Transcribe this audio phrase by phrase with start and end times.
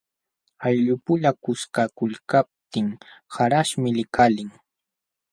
[0.67, 2.87] Ayllupula kuskakulkaptin
[3.33, 4.49] qarqaśhmi likalin.